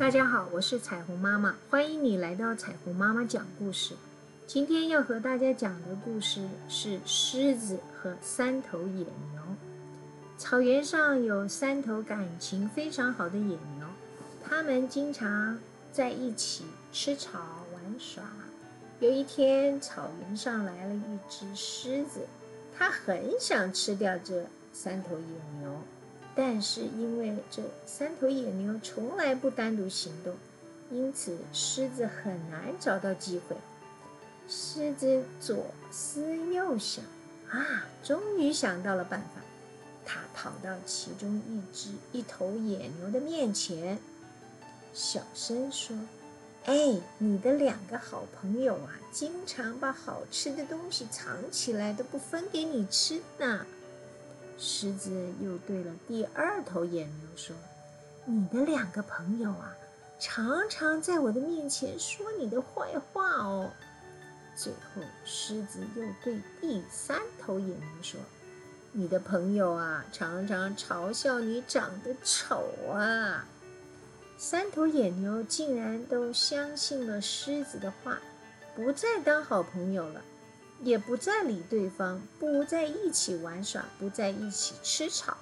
[0.00, 3.94] 大家好，我是彩虹妈妈，欢迎你来到彩虹妈妈讲故事。
[4.46, 9.42] 今天要和大家讲的故事是狮子和三头野牛。
[10.38, 13.86] 草原上有三头感情非常好的野牛，
[14.42, 15.58] 它们经常
[15.92, 17.38] 在一起吃草
[17.74, 18.24] 玩耍。
[19.00, 22.26] 有一天，草原上来了一只狮子，
[22.74, 25.70] 它很想吃掉这三头野牛。
[26.34, 30.34] 但是因为这三头野牛从来不单独行动，
[30.90, 33.56] 因此狮子很难找到机会。
[34.48, 37.04] 狮子左思右想，
[37.50, 39.42] 啊，终于想到了办法。
[40.04, 43.98] 他跑到其中一只一头野牛的面前，
[44.92, 45.96] 小声说
[46.66, 53.66] ：“哎，你的两个好朋友啊，经常把好吃的东西藏起来，都不分给你吃呢。”
[54.62, 57.56] 狮子又对了第二头野牛说
[58.26, 59.74] ：“你的两个朋友啊，
[60.18, 63.70] 常常在我的面前说你的坏话哦。”
[64.54, 68.20] 最后，狮子又对第三头野牛说
[68.92, 73.46] ：“你的朋友啊，常常嘲笑你长得丑啊。”
[74.36, 78.18] 三头野牛竟然都相信了狮子的话，
[78.76, 80.20] 不再当好朋友了。
[80.82, 85.36] 也不再理对方，不在一起玩耍，不在一起吃草。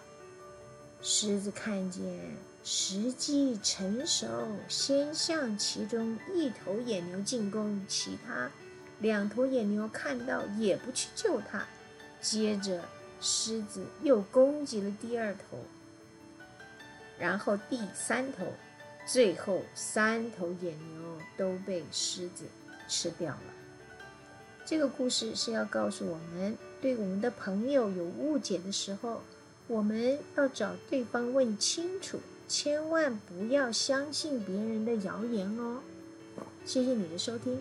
[1.00, 4.27] 狮子看见时机成熟，
[4.69, 8.50] 先向其中一头野牛进攻，其他
[8.98, 11.64] 两头野牛看到也不去救它。
[12.20, 12.84] 接着，
[13.20, 15.59] 狮子又攻击了第二头，
[17.16, 18.53] 然后第三头，
[19.06, 22.44] 最后三头野牛都被狮子
[22.89, 23.41] 吃掉了。
[24.69, 29.22] 这个故事是要告诉我们，对我们的朋友有误解的时候，
[29.66, 35.78] 我们要找对方问清楚，千万不要相信别人的谣言哦。
[36.66, 37.58] 谢谢你的收听。